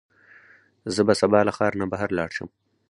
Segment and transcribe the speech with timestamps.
[0.93, 2.49] زه به سبا له ښار نه بهر لاړ شم.